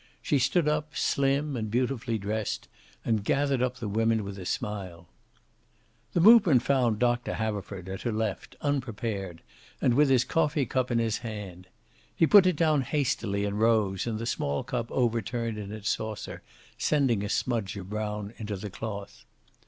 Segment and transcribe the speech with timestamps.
[0.19, 2.67] She stood up, slim and beautifully dressed,
[3.05, 5.07] and gathered up the women with a smile.
[6.13, 9.43] The movement found Doctor Haverford, at her left, unprepared
[9.79, 11.67] and with his coffee cup in his hand.
[12.15, 16.41] He put it down hastily and rose, and the small cup overturned in its saucer,
[16.79, 19.23] sending a smudge of brown into the cloth.